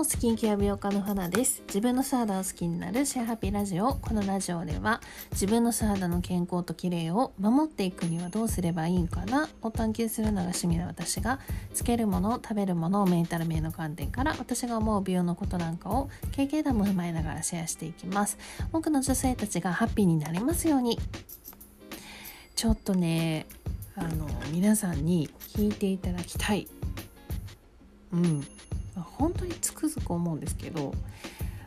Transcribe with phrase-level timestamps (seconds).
[0.00, 1.62] もスキンケア美容家の花です。
[1.66, 3.96] 自分の素肌を好きになるシェアハピラジオ。
[3.96, 5.02] このラジオでは
[5.32, 9.50] 自分の素肌の健康と綺麗を守っていくにはどうすればいいんかな。
[9.60, 11.38] を探求するのが趣味の私が
[11.74, 18.38] つけるもの食べるものをメンタル面の観点から私が思う美容のことなんかを経験談も踏まえながらシェアしていきます。
[18.72, 20.98] 多くの女性たちがハッピーになれますように。
[22.56, 23.44] ちょっとね
[23.96, 26.66] あの皆さんに聞いていただきたい。
[28.14, 28.46] うん。
[28.96, 30.94] 本当につくづく思うんですけど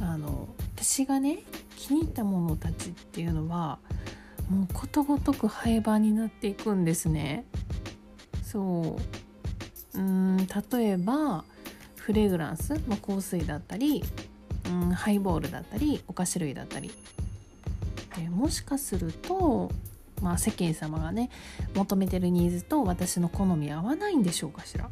[0.00, 1.38] あの私がね
[1.76, 3.78] 気に入ったものたちっていうのは
[4.50, 7.44] もうことごとく廃盤になっていくんですね。
[8.42, 8.96] そ
[9.94, 11.44] ううん例えば
[11.96, 14.04] フレグランス、まあ、香水だったり
[14.66, 16.90] うんハイボールだったりお菓子類だったり
[18.16, 19.70] でもしかすると、
[20.22, 21.30] まあ、世間様がね
[21.74, 24.88] 求めてるニーズと私の好み合わないんでしょうかしら。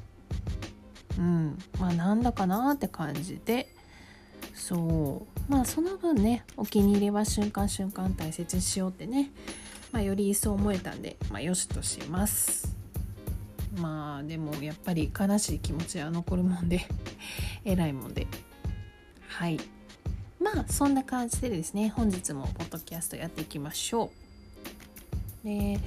[1.19, 1.59] うん。
[1.79, 3.69] まあなんだかなって感じで。
[4.55, 5.53] そう。
[5.53, 9.31] まあその分ねお気に入りは瞬間瞬間大切にしようってね、
[9.93, 12.75] まあ、より一層思えたんで、まあ、よしとします。
[13.79, 16.87] まあでもやっぱり悲しい気持ちは残るもんで
[17.65, 18.27] 偉いもんで。
[19.29, 19.59] はい。
[20.41, 24.11] まあそんな感じでですね本日もポッドキャストやっていきましょ
[25.45, 25.47] う。
[25.47, 25.79] で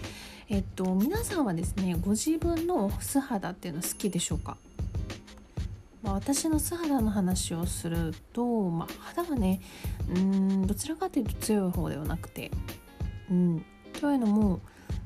[0.49, 4.57] えっと皆さんはですねご自分の素肌っていうの好きでしょうか？
[6.05, 9.59] まあ、私の素肌の話をすると、まあ、肌はね
[10.15, 12.51] うんどちらかというと強い方ではなくて、
[13.31, 13.65] うん、
[13.99, 14.59] というのも、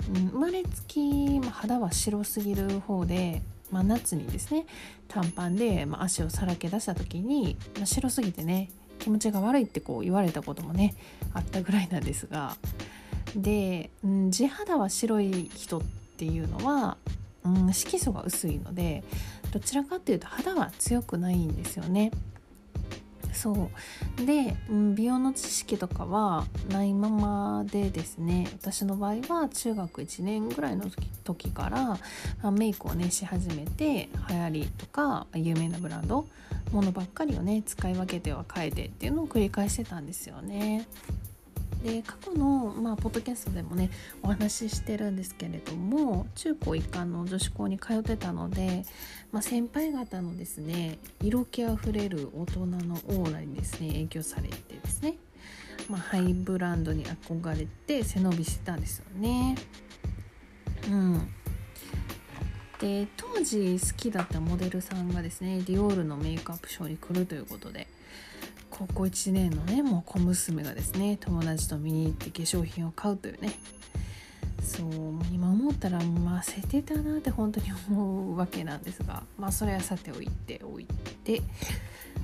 [0.09, 3.41] うん、生まれつき、まあ、肌は白すぎる方で、
[3.72, 4.66] まあ、夏にですね
[5.08, 8.69] 短パンで、まあ、足をさらけ出した時に、まあ、白すぎてね
[9.00, 10.95] 気持ちが悪いってこう言われたこともね
[11.34, 12.58] あったぐらいなんですが
[13.38, 15.81] で、うん、地肌は白い人っ
[16.17, 16.97] ていうのは、
[17.45, 19.06] うん、色素が薄いので
[19.52, 22.11] どちらかっていうと肌は強くないんですよね。
[23.31, 23.69] そ
[24.19, 30.88] うで、うん、美容の知識とかはないままでですね私の場合は中学1年ぐらいの
[31.24, 31.97] 時から、
[32.41, 36.28] あ、メイクをねし始めて流行りとか有名なブランド
[36.74, 40.85] ものばっかりをね使い分けては変えてっていうのを繰り返してたんですよね。
[41.84, 43.90] で過去の、まあ、ポッドキャストでもね
[44.22, 48.84] お話ししてるんですけれども中高一貫の女子校に通ってたので、
[49.31, 55.16] まあ、先輩方のですね色気あふれる大人のオーラにですね影響されてですね、
[55.89, 59.56] まあ、ハイブランドに憧れて背伸びしてたんですよね。
[60.89, 61.34] うん
[62.79, 67.88] で当時好きだったモデルさんがですねディオールのメイクアップショーに来るということで
[68.79, 73.51] 高校1年のねもう小娘がですね友達と見に行って化粧品を買うというね。
[74.62, 74.90] そう
[75.34, 80.85] 今思ったらまあせてたなって本当に思うわけなんですがまあそれはさておいておい
[81.23, 81.41] て。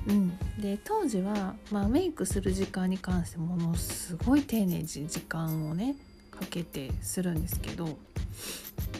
[0.08, 5.96] うん、で当時は、まあ、メイクする時間に関してものすごい丁寧に時間をね
[6.30, 7.98] かけてするんですけど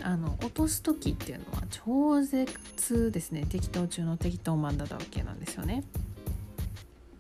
[0.02, 3.46] あの落とす時っていうのは超絶ですね。
[3.48, 5.84] 適当中の適当マンだったわけなんですよね。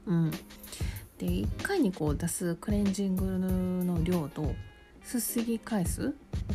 [0.06, 0.30] うん、
[1.18, 3.24] で1回にこう出すクレンジング
[3.84, 4.54] の量と
[5.02, 6.10] すすぎ回数を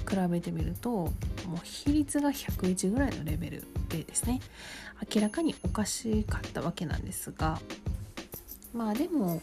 [0.09, 1.11] 比べてみるとも
[1.55, 4.41] う比率が101ぐらいのレベルでですね。
[5.13, 7.59] 明らかにおかしかったわけなんですが
[8.73, 9.41] まあでも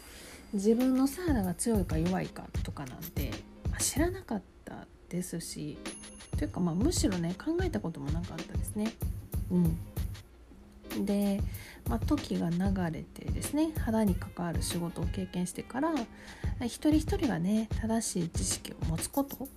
[0.53, 3.31] 自分のサーラが強いか弱いかとかなんて、
[3.71, 5.77] ま、知らなかったですし
[6.37, 8.93] というかまあむしろね考えたこともなかったですね。
[9.51, 11.41] うん、で
[11.89, 12.57] まあ、時が流
[12.91, 15.93] れてですね肌に関わる仕事を経験してから
[16.61, 19.47] 一人一人がね正しい知識を持つこと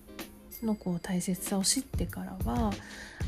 [0.64, 2.72] のこう大切さを知ってからは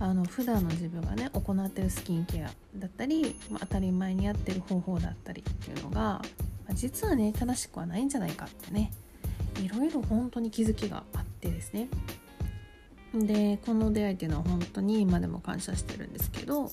[0.01, 6.23] あの普段の自分がね行ってるスキンケアだったり、まあ、当たり前にやってる方法だったりっていうのが、ま
[6.71, 8.93] あ、実はね正しくはないんじゃないかってね
[9.63, 11.89] いろいろ本当に気づきがあってですね。
[13.15, 16.73] でこの出会いっていうのは本当に今でも感謝してるんですけど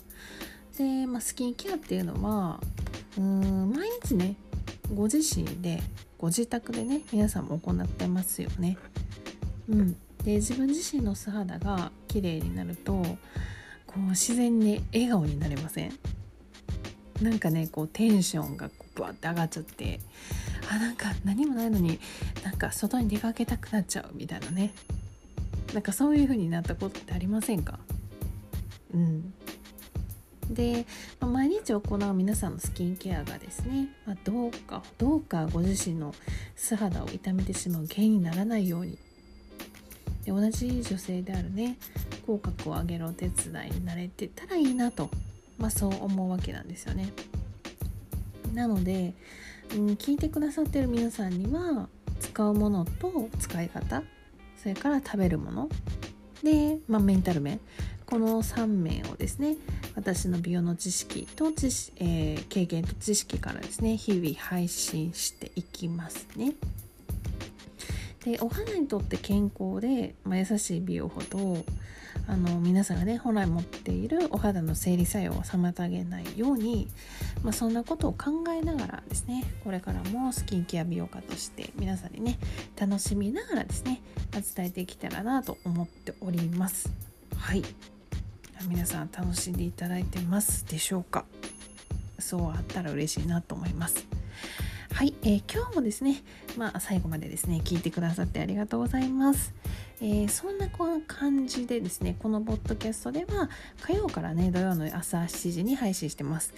[0.78, 2.60] で、まあ、スキンケアっていうのは
[3.18, 4.36] うん毎日ね
[4.94, 5.82] ご自身で
[6.18, 8.78] ご自宅でね皆さんも行ってますよね。
[9.70, 15.94] うん、で自分自身の素肌が綺麗になるとこう自然に笑顔になれません。
[17.22, 20.00] なんかねこうテンションがこうブワッて上がっちゃって
[20.72, 22.00] あなんか何もないのに
[22.44, 24.74] なんか外に出かけたくなっちゃうみたいなね。
[25.74, 27.80] なんかそういう風になったことってありませんか？
[28.94, 29.34] うん。
[30.54, 30.86] で、
[31.20, 36.14] まあ、毎日行う皆さんのスキンケアがですね、まあ、どうかどうかご自身の
[36.56, 38.98] 素肌を痛めてしまう原因にならないように
[40.26, 41.78] で同じ女性であるね
[42.26, 45.10] 口角を上げるお手伝いになれてたらいいなと、
[45.58, 47.12] まあ、そう思うわけなんですよね。
[48.54, 49.14] なので、
[49.74, 51.88] うん、聞いてくださってる皆さんには
[52.20, 54.04] 使うものと使い方
[54.58, 55.70] それから食べるもの
[56.44, 57.60] で、まあ、メンタル面
[58.06, 59.56] この3面をですね
[59.96, 66.54] 私の美容の知識と知識、えー、経験と知識からですね日々配信していきますね。
[68.26, 71.66] でお肌にとって健康で、まあ、優しい美容法と
[72.32, 76.88] あの皆さんがね本来持っているお肌の生理作用を妨げないように、
[77.44, 82.40] まあ、そんなことを考えながらですねこれからもスキンケア美容家として皆さんにね
[82.80, 84.02] 楽しみながらですね
[84.32, 86.90] 伝えていけたらなと思っております。
[87.36, 87.64] はい。
[88.70, 91.26] 皆さん楽しんでいただいてますでしょうか？
[92.20, 94.08] そうあったら嬉しいなと思います。
[94.94, 96.22] はい、えー、今日もですね、
[96.58, 99.54] まあ、最後までですね聞いてくださってありがとうございます、
[100.02, 100.68] えー、そんな
[101.08, 103.50] 感じでですねこのポッドキャストでは
[103.82, 106.54] 火曜からね土曜の朝7時に配信してます。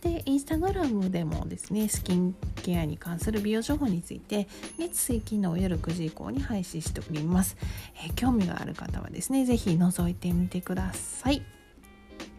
[0.00, 4.46] でインスタグラムでもですねスキンケアに関する美容情報について
[4.78, 7.56] 月水金の夜9時以降に配信しております、
[8.04, 11.42] えー、興味がある方はですね是非覗いてみてください。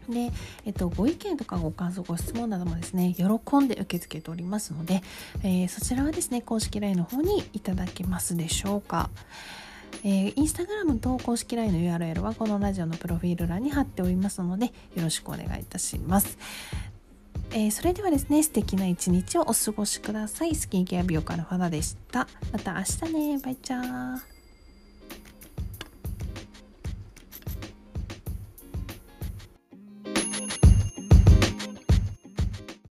[0.10, 0.32] で、
[0.66, 3.26] えっと、ご意見とかご感想ご質問などもですね喜
[3.60, 5.04] んで受け付けておりますので、
[5.44, 9.10] えー、そちらはですね公式 LINE の方にいただけますでしょうか。
[10.04, 14.72] えー、インスタグラムと公式 LINE の URL はこのラジオのプロフィール欄に貼っておりますのでよ
[15.04, 16.38] ろしくお願いいたします。
[17.52, 20.56] えー、それではですね素敵な一日をお過ごしください。
[20.56, 22.28] スキンケア美容家の花でした。
[22.52, 23.40] また明日ね。
[23.40, 24.39] バイチャー。